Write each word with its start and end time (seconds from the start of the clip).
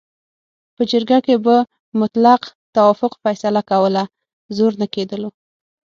په 0.75 0.81
جرګه 0.91 1.19
کې 1.25 1.35
به 1.45 1.55
مطلق 2.01 2.41
توافق 2.75 3.11
فیصله 3.23 3.61
کوله، 3.69 4.03
زور 4.57 4.71
نه 4.81 4.87
کېدلو. 4.93 5.29